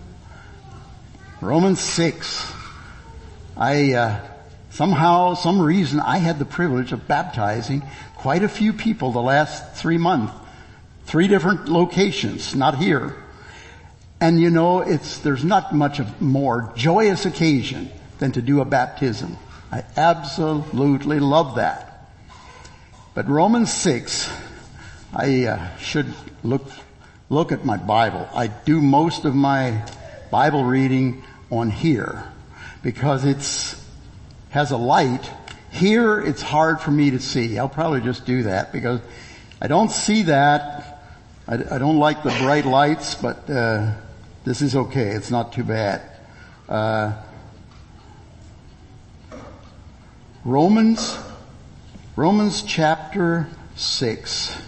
[1.41, 2.53] Romans 6.
[3.57, 4.19] I, uh,
[4.69, 7.81] somehow, some reason, I had the privilege of baptizing
[8.17, 10.33] quite a few people the last three months.
[11.09, 13.15] Three different locations, not here.
[14.21, 18.65] And you know, it's, there's not much of more joyous occasion than to do a
[18.65, 19.35] baptism.
[19.71, 22.11] I absolutely love that.
[23.15, 24.29] But Romans 6,
[25.11, 26.67] I uh, should look,
[27.27, 28.29] look at my Bible.
[28.31, 29.83] I do most of my
[30.29, 32.23] Bible reading on here
[32.83, 33.83] because it's,
[34.51, 35.27] has a light.
[35.71, 37.57] Here it's hard for me to see.
[37.57, 39.01] I'll probably just do that because
[39.59, 40.97] I don't see that.
[41.49, 43.95] I, I don't like the bright lights, but, uh,
[44.45, 45.09] this is okay.
[45.09, 46.01] It's not too bad.
[46.67, 47.13] Uh,
[50.45, 51.17] Romans
[52.15, 54.61] Romans chapter 6.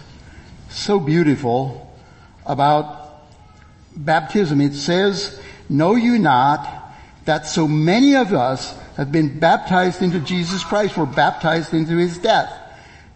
[0.70, 1.94] So beautiful
[2.46, 3.26] about
[3.94, 4.62] baptism.
[4.62, 6.94] It says, know you not
[7.26, 12.16] that so many of us have been baptized into Jesus Christ, were baptized into his
[12.16, 12.50] death.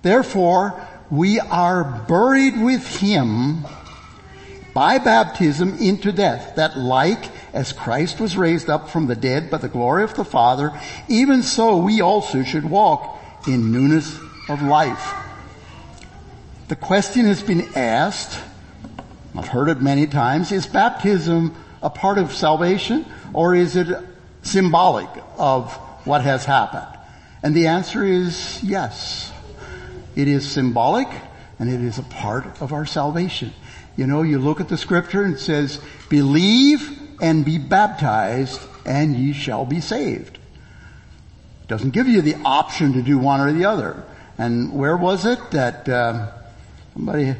[0.02, 3.64] Therefore, we are buried with him
[4.74, 9.56] by baptism into death, that like as Christ was raised up from the dead by
[9.58, 15.14] the glory of the Father, even so we also should walk in newness of life.
[16.68, 18.38] The question has been asked,
[19.34, 23.88] I've heard it many times, is baptism a part of salvation or is it
[24.42, 25.72] symbolic of
[26.04, 26.98] what has happened?
[27.42, 29.32] And the answer is yes.
[30.16, 31.08] It is symbolic
[31.58, 33.52] and it is a part of our salvation.
[33.96, 39.16] You know, you look at the scripture and it says, believe and be baptized and
[39.16, 40.38] ye shall be saved.
[41.62, 44.04] It doesn't give you the option to do one or the other.
[44.38, 46.28] And where was it that um,
[46.92, 47.34] somebody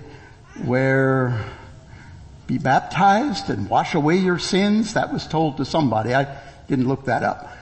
[0.65, 1.45] where
[2.47, 4.95] be baptized and wash away your sins?
[4.95, 6.15] That was told to somebody.
[6.15, 7.53] I didn't look that up.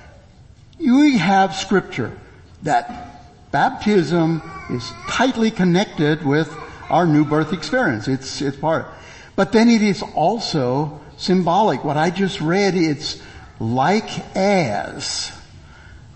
[0.78, 2.16] We have scripture
[2.62, 3.13] that
[3.54, 6.52] baptism is tightly connected with
[6.90, 8.08] our new birth experience.
[8.08, 8.88] It's, it's part.
[9.36, 11.84] But then it is also symbolic.
[11.84, 13.22] What I just read, it's
[13.60, 15.30] like as.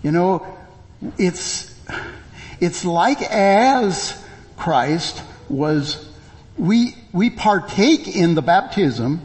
[0.03, 0.45] You know,
[1.17, 1.73] it's,
[2.59, 4.21] it's like as
[4.57, 6.11] Christ was,
[6.57, 9.21] we, we partake in the baptism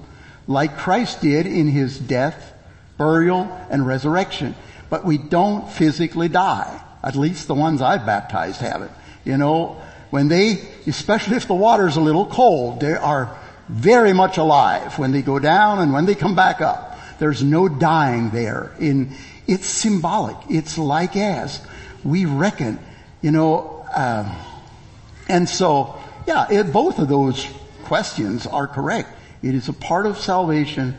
[0.47, 2.55] like Christ did in his death,
[2.97, 4.55] burial, and resurrection.
[4.89, 6.81] But we don't physically die.
[7.05, 8.91] At least the ones I've baptized haven't.
[9.25, 13.37] You know, when they, especially if the water's a little cold, they are
[13.69, 16.99] very much alive when they go down and when they come back up.
[17.19, 18.73] There's no dying there.
[18.81, 19.13] In,
[19.47, 20.37] it's symbolic.
[20.49, 21.61] It's like as
[22.03, 22.79] we reckon,
[23.21, 24.35] you know, um,
[25.29, 27.47] and so, yeah, it, both of those
[27.85, 29.11] questions are correct.
[29.43, 30.97] It is a part of salvation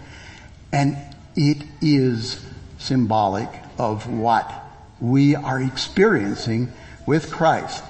[0.71, 0.97] and
[1.35, 2.43] it is
[2.77, 4.64] symbolic of what
[4.99, 6.71] we are experiencing
[7.05, 7.83] with Christ.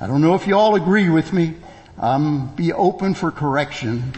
[0.00, 1.54] I don't know if you all agree with me.
[1.98, 4.12] Um, be open for correction.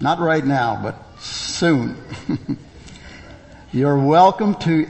[0.00, 1.96] Not right now, but soon.
[3.72, 4.88] You're welcome to,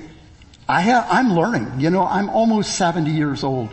[0.68, 1.80] I have, I'm learning.
[1.80, 3.70] You know, I'm almost 70 years old.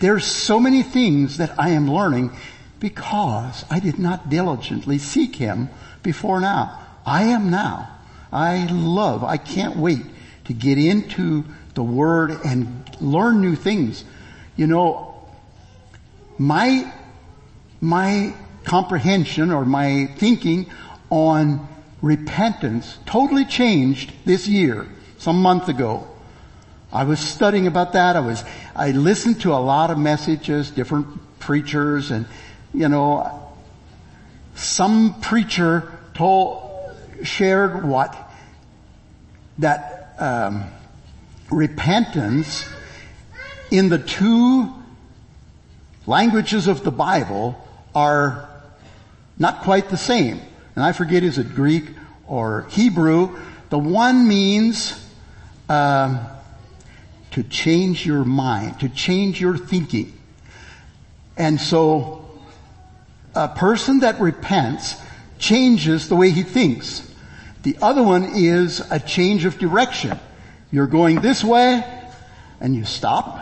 [0.00, 2.32] There's so many things that I am learning
[2.80, 5.68] because I did not diligently seek Him
[6.02, 6.78] before now.
[7.06, 7.88] I am now.
[8.32, 10.02] I love, I can't wait
[10.44, 11.44] to get into
[11.80, 14.04] the Word and learn new things.
[14.54, 15.14] You know,
[16.36, 16.92] my,
[17.80, 20.66] my comprehension or my thinking
[21.08, 21.66] on
[22.02, 26.06] repentance totally changed this year, some month ago.
[26.92, 28.14] I was studying about that.
[28.14, 28.44] I was,
[28.76, 31.06] I listened to a lot of messages, different
[31.38, 32.26] preachers and,
[32.74, 33.48] you know,
[34.54, 38.14] some preacher told, shared what?
[39.56, 40.64] That, um,
[41.50, 42.68] repentance
[43.70, 44.72] in the two
[46.06, 47.56] languages of the Bible
[47.94, 48.48] are
[49.38, 50.40] not quite the same.
[50.74, 51.84] And I forget, is it Greek
[52.26, 53.38] or Hebrew?
[53.70, 55.08] The one means
[55.68, 56.20] um,
[57.32, 60.18] to change your mind, to change your thinking.
[61.36, 62.28] And so
[63.34, 64.96] a person that repents
[65.38, 67.08] changes the way he thinks.
[67.62, 70.18] The other one is a change of direction.
[70.72, 71.84] You're going this way
[72.60, 73.40] and you stop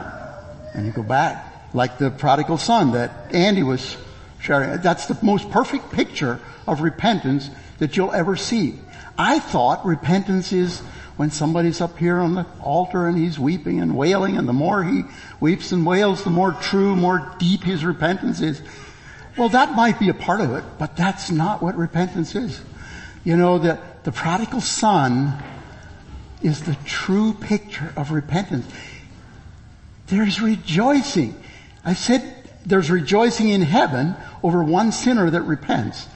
[0.75, 3.97] and you go back like the prodigal son that Andy was
[4.41, 4.81] sharing.
[4.81, 8.79] That's the most perfect picture of repentance that you'll ever see.
[9.19, 10.81] I thought repentance is
[11.17, 14.83] when somebody's up here on the altar and he's weeping and wailing and the more
[14.85, 15.03] he
[15.41, 18.62] weeps and wails, the more true, more deep his repentance is.
[19.37, 22.61] Well, that might be a part of it, but that's not what repentance is.
[23.25, 25.43] You know, the, the prodigal son
[26.42, 28.66] is the true picture of repentance.
[30.07, 31.40] There's rejoicing.
[31.85, 36.07] I said there's rejoicing in heaven over one sinner that repents.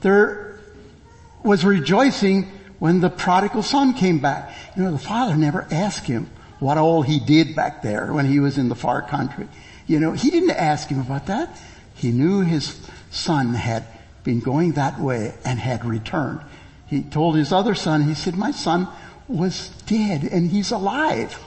[0.00, 0.58] There
[1.42, 2.44] was rejoicing
[2.78, 4.54] when the prodigal son came back.
[4.76, 8.40] You know, the father never asked him what all he did back there when he
[8.40, 9.48] was in the far country.
[9.86, 11.60] You know, he didn't ask him about that.
[11.94, 12.80] He knew his
[13.10, 13.84] son had
[14.24, 16.40] been going that way and had returned.
[16.86, 18.88] He told his other son, he said, my son
[19.28, 21.38] was dead and he's alive.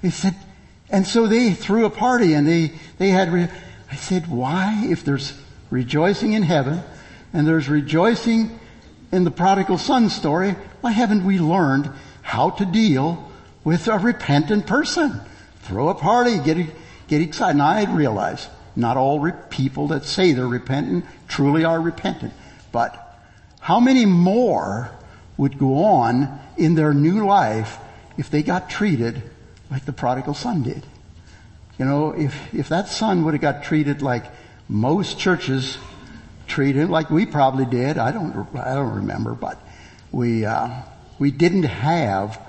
[0.00, 0.34] He said,
[0.90, 3.48] and so they threw a party and they, they had, re-
[3.90, 5.32] I said, why, if there's
[5.70, 6.82] rejoicing in heaven
[7.32, 8.58] and there's rejoicing
[9.10, 11.90] in the prodigal son story, why haven't we learned
[12.22, 13.30] how to deal
[13.64, 15.20] with a repentant person?
[15.62, 16.64] Throw a party, get,
[17.08, 17.58] get excited.
[17.58, 22.32] Now I realize not all re- people that say they're repentant truly are repentant,
[22.70, 23.05] but
[23.66, 24.88] how many more
[25.36, 27.78] would go on in their new life
[28.16, 29.20] if they got treated
[29.72, 30.86] like the prodigal son did.
[31.76, 34.24] You know, if, if that son would have got treated like
[34.68, 35.78] most churches
[36.46, 39.60] treated, like we probably did, I don't, I don't remember, but
[40.12, 40.82] we, uh,
[41.18, 42.40] we didn't have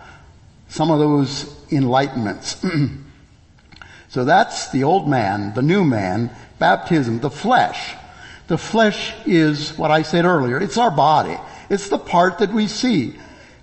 [0.67, 2.61] some of those enlightenments.
[4.07, 7.95] so that's the old man, the new man, baptism, the flesh.
[8.47, 10.59] The flesh is what I said earlier.
[10.59, 11.37] It's our body.
[11.69, 13.15] It's the part that we see.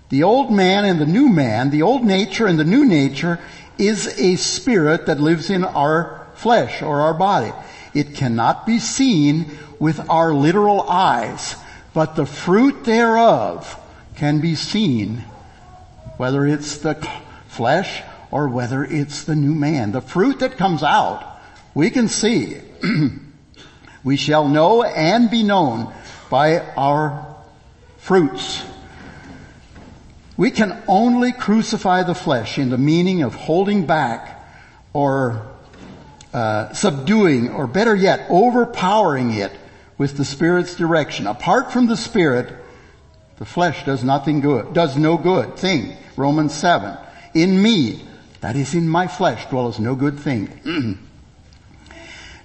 [0.09, 3.39] The old man and the new man, the old nature and the new nature
[3.79, 7.51] is a spirit that lives in our flesh or our body.
[7.93, 11.55] It cannot be seen with our literal eyes,
[11.93, 13.79] but the fruit thereof
[14.15, 15.23] can be seen,
[16.17, 16.95] whether it's the
[17.47, 19.91] flesh or whether it's the new man.
[19.91, 21.39] The fruit that comes out,
[21.73, 22.61] we can see.
[24.05, 25.91] we shall know and be known
[26.29, 27.35] by our
[27.97, 28.63] fruits.
[30.37, 34.47] We can only crucify the flesh in the meaning of holding back
[34.93, 35.47] or
[36.33, 39.51] uh, subduing or better yet overpowering it
[39.97, 41.25] with the Spirit's direction.
[41.25, 42.53] Apart from the Spirit,
[43.37, 45.97] the flesh does nothing good, does no good thing.
[46.15, 46.95] Romans 7.
[47.33, 48.05] In me,
[48.41, 50.99] that is in my flesh, dwells no good thing.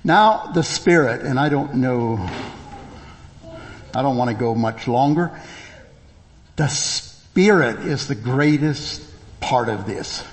[0.04, 2.28] now the Spirit, and I don't know,
[3.94, 5.30] I don't want to go much longer.
[6.56, 9.02] The Spirit is the greatest
[9.40, 10.24] part of this.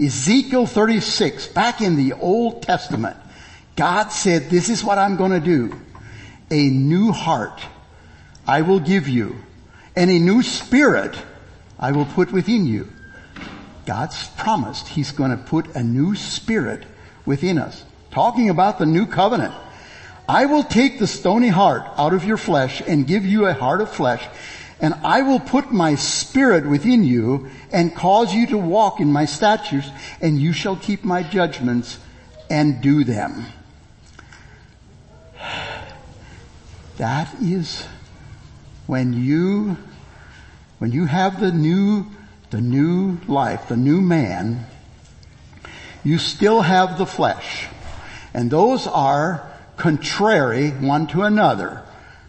[0.00, 3.16] Ezekiel 36, back in the Old Testament,
[3.76, 5.78] God said, this is what I'm going to do.
[6.50, 7.60] A new heart
[8.46, 9.36] I will give you
[9.94, 11.16] and a new spirit
[11.78, 12.88] I will put within you.
[13.86, 16.84] God's promised He's going to put a new spirit
[17.26, 17.84] within us.
[18.10, 19.54] Talking about the new covenant.
[20.28, 23.80] I will take the stony heart out of your flesh and give you a heart
[23.80, 24.26] of flesh
[24.80, 29.26] and I will put my spirit within you and cause you to walk in my
[29.26, 29.88] statutes
[30.20, 31.98] and you shall keep my judgments
[32.48, 33.46] and do them.
[36.96, 37.86] That is
[38.86, 39.78] when you,
[40.78, 42.04] when you have the new,
[42.50, 44.66] the new life, the new man,
[46.04, 47.68] you still have the flesh.
[48.34, 51.82] And those are contrary one to another.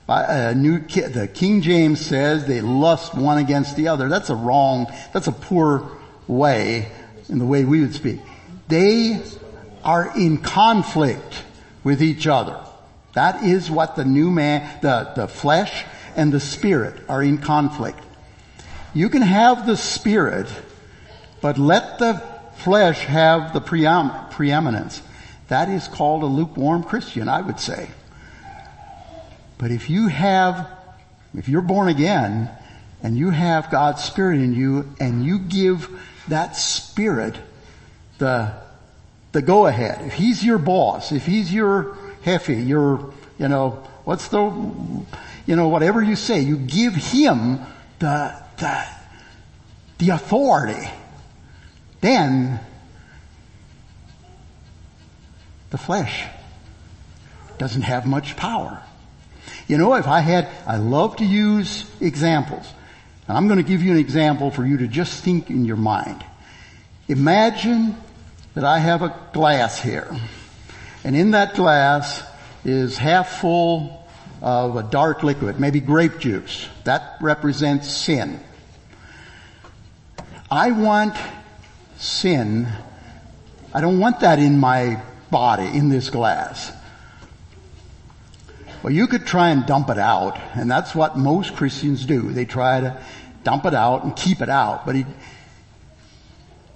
[0.08, 4.10] Uh, new, the King James says they lust one against the other.
[4.10, 5.90] That's a wrong, that's a poor
[6.28, 6.92] way
[7.30, 8.20] in the way we would speak.
[8.68, 9.22] They
[9.84, 11.44] are in conflict
[11.84, 12.60] with each other.
[13.14, 15.86] That is what the new man, the, the flesh
[16.16, 18.00] and the spirit are in conflict.
[18.94, 20.48] You can have the spirit,
[21.42, 22.22] but let the
[22.56, 25.02] flesh have the preeminence.
[25.52, 27.90] That is called a lukewarm Christian, I would say.
[29.58, 30.66] But if you have,
[31.36, 32.50] if you're born again
[33.04, 35.90] and you have God's Spirit in you and you give
[36.30, 37.36] that Spirit
[38.18, 38.54] the,
[39.34, 43.72] the go ahead, if He's your boss, if He's your hefe, your, you know,
[44.06, 44.40] what's the,
[45.46, 47.60] you know, whatever you say, you give Him
[48.00, 48.86] the, the,
[49.98, 50.90] the authority,
[52.00, 52.62] then
[55.72, 56.26] the flesh
[57.58, 58.84] doesn't have much power.
[59.68, 62.68] You know, if I had, I love to use examples.
[63.28, 65.78] And I'm going to give you an example for you to just think in your
[65.78, 66.24] mind.
[67.08, 67.96] Imagine
[68.54, 70.14] that I have a glass here.
[71.04, 72.24] And in that glass
[72.66, 74.06] is half full
[74.42, 76.68] of a dark liquid, maybe grape juice.
[76.84, 78.40] That represents sin.
[80.50, 81.16] I want
[81.98, 82.68] sin.
[83.74, 85.02] I don't want that in my
[85.32, 86.72] body, in this glass.
[88.84, 92.32] Well, you could try and dump it out, and that's what most Christians do.
[92.32, 93.02] They try to
[93.44, 94.86] dump it out and keep it out.
[94.86, 95.06] But he,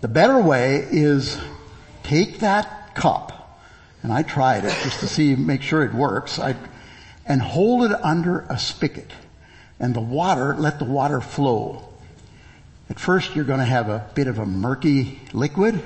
[0.01, 1.38] the better way is
[2.03, 3.60] take that cup,
[4.03, 6.56] and I tried it just to see, make sure it works, I,
[7.26, 9.12] and hold it under a spigot.
[9.80, 11.89] And the water, let the water flow.
[12.89, 15.82] At first you're going to have a bit of a murky liquid.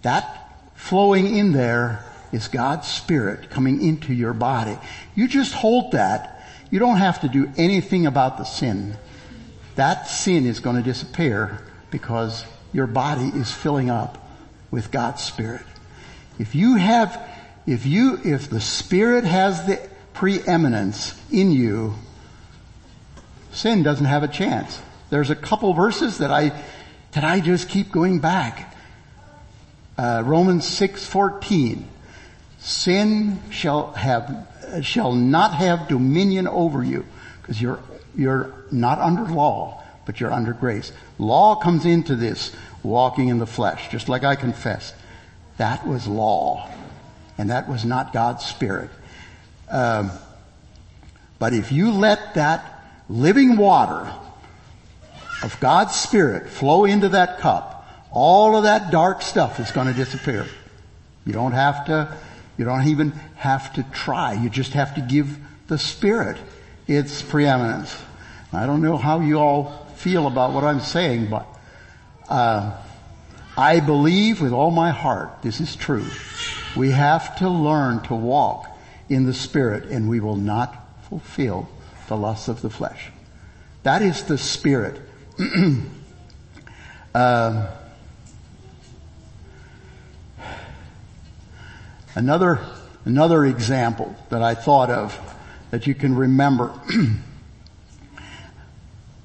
[0.00, 0.41] That
[0.82, 4.76] flowing in there is God's Spirit coming into your body.
[5.14, 6.44] You just hold that.
[6.72, 8.96] You don't have to do anything about the sin.
[9.76, 11.60] That sin is going to disappear
[11.92, 14.18] because your body is filling up
[14.72, 15.64] with God's Spirit.
[16.38, 17.28] If you have,
[17.64, 21.94] if you, if the Spirit has the preeminence in you,
[23.52, 24.80] sin doesn't have a chance.
[25.10, 26.60] There's a couple verses that I,
[27.12, 28.71] that I just keep going back.
[29.96, 31.84] Uh, Romans 6:14
[32.58, 34.46] sin shall have,
[34.82, 37.04] shall not have dominion over you
[37.40, 37.80] because you're,
[38.16, 40.92] you're not under law, but you're under grace.
[41.18, 44.94] Law comes into this walking in the flesh, just like I confessed.
[45.58, 46.68] That was law
[47.38, 48.90] and that was not God's spirit.
[49.70, 50.10] Um,
[51.38, 54.12] but if you let that living water
[55.42, 57.71] of God's spirit flow into that cup,
[58.12, 60.46] all of that dark stuff is going to disappear.
[61.24, 62.16] You don't have to
[62.58, 64.34] you don't even have to try.
[64.34, 65.38] You just have to give
[65.68, 66.36] the Spirit
[66.86, 67.96] its preeminence.
[68.52, 71.46] I don't know how you all feel about what I'm saying, but
[72.28, 72.76] uh,
[73.56, 76.06] I believe with all my heart this is true.
[76.76, 78.68] We have to learn to walk
[79.08, 80.76] in the Spirit and we will not
[81.08, 81.68] fulfill
[82.08, 83.10] the lusts of the flesh.
[83.82, 85.00] That is the Spirit.
[87.14, 87.66] uh,
[92.14, 92.60] another,
[93.04, 95.18] another example that I thought of
[95.70, 96.72] that you can remember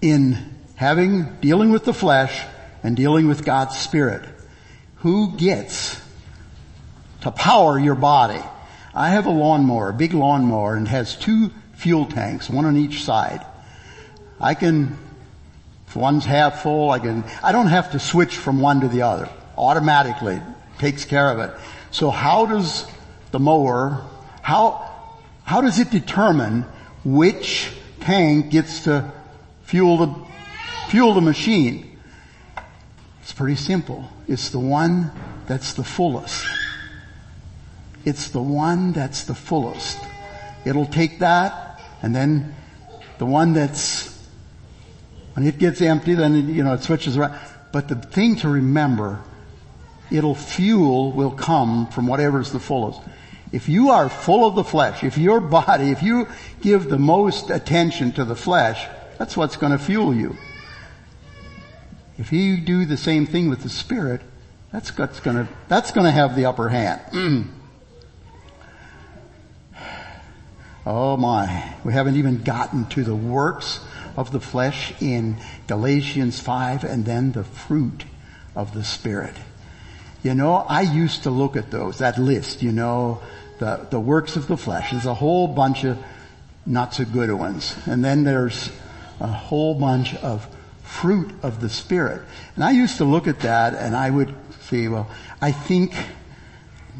[0.02, 2.44] in having, dealing with the flesh
[2.84, 4.28] and dealing with God's Spirit.
[4.98, 6.02] Who gets
[7.22, 8.42] to power your body?
[8.94, 13.04] I have a lawnmower, a big lawnmower, and has two fuel tanks, one on each
[13.04, 13.46] side.
[14.40, 14.98] I can,
[15.88, 19.04] if one's half full, I can, I don't have to switch from one to the
[19.04, 19.30] other.
[19.58, 20.42] Automatically
[20.80, 21.56] takes care of it.
[21.98, 22.86] So how does
[23.32, 24.06] the mower,
[24.44, 24.88] how,
[25.44, 26.64] how does it determine
[27.04, 27.72] which
[28.02, 29.12] tank gets to
[29.64, 30.26] fuel the,
[30.90, 31.98] fuel the machine?
[33.24, 34.08] It's pretty simple.
[34.28, 35.12] It's the one
[35.48, 36.46] that's the fullest.
[38.06, 39.98] It's the one that's the fullest.
[40.66, 42.54] It'll take that and then
[43.18, 44.24] the one that's,
[45.34, 47.40] when it gets empty, then it, you know, it switches around.
[47.72, 49.20] But the thing to remember,
[50.12, 53.02] it'll fuel will come from whatever's the fullest.
[53.52, 56.28] If you are full of the flesh, if your body, if you
[56.62, 58.88] give the most attention to the flesh,
[59.18, 60.38] that's what's going to fuel you.
[62.18, 64.22] If you do the same thing with the spirit,
[64.72, 67.52] that's what's going to, that's going to have the upper hand.
[70.90, 73.82] Oh my, we haven't even gotten to the works
[74.16, 75.36] of the flesh in
[75.68, 78.06] Galatians 5 and then the fruit
[78.56, 79.36] of the Spirit.
[80.24, 83.22] You know, I used to look at those, that list, you know,
[83.60, 84.92] the, the works of the flesh.
[84.92, 85.98] There's a whole bunch of
[86.66, 87.76] not so good ones.
[87.86, 88.70] And then there's
[89.20, 90.48] a whole bunch of
[90.84, 92.22] fruit of the Spirit.
[92.56, 95.10] And I used to look at that and I would see, well,
[95.42, 95.94] I think,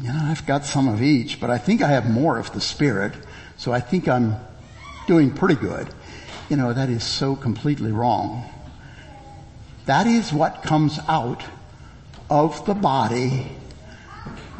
[0.00, 2.60] you know, I've got some of each, but I think I have more of the
[2.60, 3.12] Spirit.
[3.56, 4.36] So I think I'm
[5.06, 5.88] doing pretty good.
[6.48, 8.44] You know, that is so completely wrong.
[9.86, 11.42] That is what comes out
[12.30, 13.50] of the body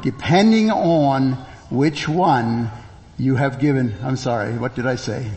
[0.02, 1.32] depending on
[1.70, 2.70] which one
[3.18, 3.94] you have given.
[4.02, 5.30] I'm sorry, what did I say?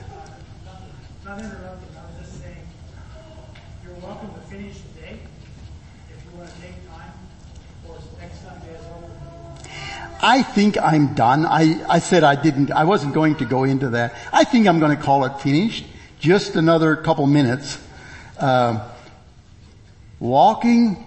[10.24, 11.48] I think I'm done.
[11.48, 14.14] I, I said I didn't, I wasn't going to go into that.
[14.32, 15.86] I think I'm going to call it finished.
[16.20, 17.80] Just another couple minutes.
[18.38, 18.88] Uh,
[20.20, 21.04] walking,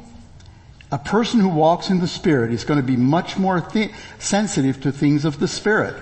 [0.95, 3.69] a person who walks in the Spirit is going to be much more
[4.21, 6.01] sensitive to things of the Spirit.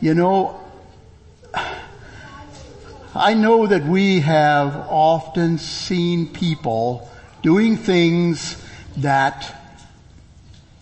[0.00, 0.60] You know,
[3.14, 7.08] I know that we have often seen people
[7.42, 8.60] doing things
[8.96, 9.54] that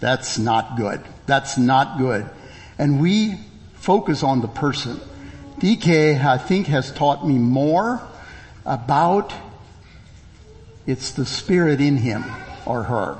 [0.00, 1.04] that's not good.
[1.26, 2.30] That's not good.
[2.78, 3.38] And we
[3.74, 5.02] focus on the person.
[5.58, 8.00] DK, I think, has taught me more
[8.64, 9.34] about
[10.86, 12.24] it's the spirit in him
[12.68, 13.18] or her.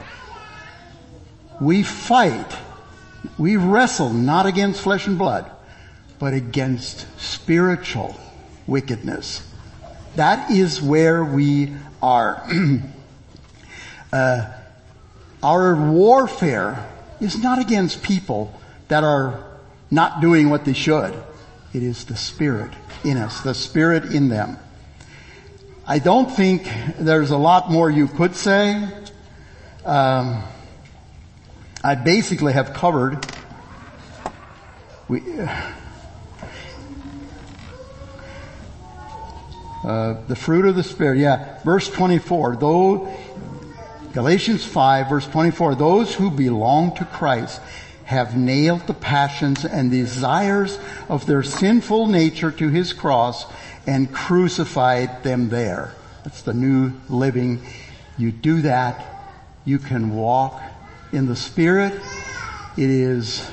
[1.61, 2.57] We fight.
[3.37, 5.51] We wrestle not against flesh and blood,
[6.19, 8.15] but against spiritual
[8.67, 9.43] wickedness.
[10.15, 12.47] That is where we are.
[14.13, 14.53] uh,
[15.43, 16.87] our warfare
[17.21, 18.53] is not against people
[18.89, 19.45] that are
[19.91, 21.15] not doing what they should.
[21.73, 22.73] It is the Spirit
[23.05, 24.59] in us, the Spirit in them.
[25.87, 28.87] I don't think there's a lot more you could say.
[29.89, 30.43] Um,
[31.83, 33.27] I basically have covered.
[35.09, 35.23] We,
[39.83, 41.59] uh, the fruit of the Spirit, yeah.
[41.65, 43.11] Verse 24, though
[44.13, 47.63] Galatians 5 verse 24, those who belong to Christ
[48.05, 50.79] have nailed the passions and desires
[51.09, 53.47] of their sinful nature to his cross
[53.87, 55.95] and crucified them there.
[56.25, 57.63] That's the new living.
[58.19, 59.18] You do that,
[59.69, 60.59] you can walk
[61.13, 61.93] in the Spirit.
[62.79, 63.47] It is,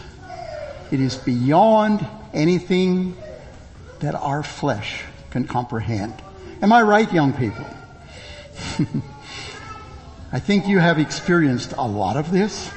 [0.89, 3.17] it is beyond anything
[3.99, 6.13] that our flesh can comprehend.
[6.61, 7.65] Am I right, young people?
[10.31, 12.71] I think you have experienced a lot of this.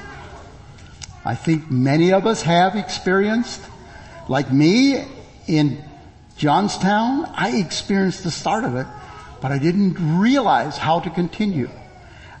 [1.23, 3.61] I think many of us have experienced,
[4.27, 5.05] like me
[5.47, 5.81] in
[6.35, 8.87] Johnstown, I experienced the start of it,
[9.41, 11.69] but I didn't realize how to continue.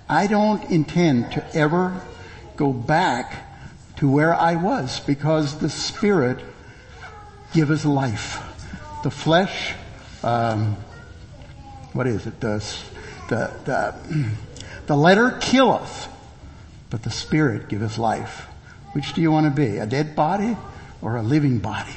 [0.09, 2.01] I don't intend to ever
[2.55, 3.45] go back
[3.97, 6.39] to where I was because the Spirit
[7.53, 8.41] gives life.
[9.03, 9.75] The flesh,
[10.23, 10.75] um,
[11.93, 12.39] what is it?
[12.39, 12.59] The
[13.29, 13.95] the, the,
[14.87, 16.09] the letter killeth,
[16.89, 18.47] but the spirit giveth life.
[18.93, 19.77] Which do you want to be?
[19.77, 20.57] A dead body
[21.01, 21.95] or a living body?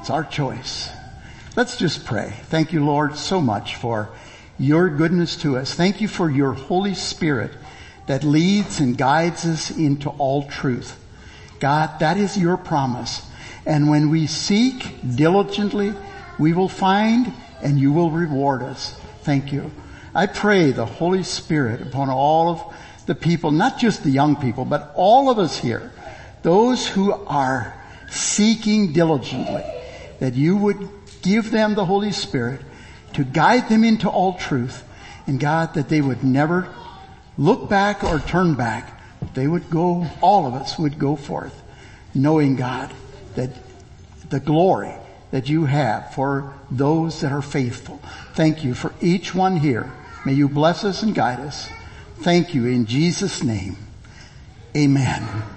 [0.00, 0.88] It's our choice.
[1.56, 2.32] Let's just pray.
[2.44, 4.10] Thank you, Lord, so much for
[4.58, 5.74] your goodness to us.
[5.74, 7.52] Thank you for your Holy Spirit
[8.06, 11.00] that leads and guides us into all truth.
[11.60, 13.26] God, that is your promise.
[13.66, 15.94] And when we seek diligently,
[16.38, 17.32] we will find
[17.62, 18.94] and you will reward us.
[19.22, 19.70] Thank you.
[20.14, 22.62] I pray the Holy Spirit upon all of
[23.06, 25.90] the people, not just the young people, but all of us here,
[26.42, 27.74] those who are
[28.08, 29.64] seeking diligently,
[30.20, 30.88] that you would
[31.22, 32.60] give them the Holy Spirit
[33.14, 34.84] to guide them into all truth.
[35.26, 36.68] And God, that they would never
[37.38, 39.00] look back or turn back.
[39.34, 41.62] They would go, all of us would go forth
[42.14, 42.92] knowing God
[43.34, 43.50] that
[44.30, 44.94] the glory
[45.30, 48.00] that you have for those that are faithful.
[48.34, 49.92] Thank you for each one here.
[50.24, 51.68] May you bless us and guide us.
[52.18, 53.76] Thank you in Jesus name.
[54.76, 55.53] Amen.